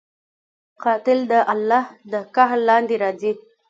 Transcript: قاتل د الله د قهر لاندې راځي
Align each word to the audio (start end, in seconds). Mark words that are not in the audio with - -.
قاتل 0.83 1.19
د 1.31 1.33
الله 1.53 1.85
د 2.11 2.13
قهر 2.35 2.59
لاندې 2.69 2.95
راځي 3.03 3.31